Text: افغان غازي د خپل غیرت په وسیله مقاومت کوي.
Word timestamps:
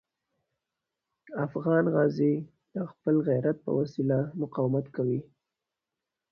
افغان 1.45 1.85
غازي 1.95 2.33
د 2.73 2.75
خپل 2.91 3.15
غیرت 3.27 3.57
په 3.65 3.71
وسیله 3.79 4.17
مقاومت 4.41 4.85
کوي. 4.95 5.21